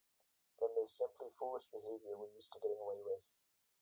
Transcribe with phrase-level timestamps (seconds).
[0.59, 3.29] Then there's simply foolish behavior we're used to getting away with.